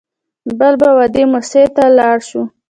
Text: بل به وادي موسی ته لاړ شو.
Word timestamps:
بل 0.59 0.73
به 0.81 0.89
وادي 0.97 1.23
موسی 1.31 1.63
ته 1.75 1.83
لاړ 1.97 2.17
شو. 2.29 2.41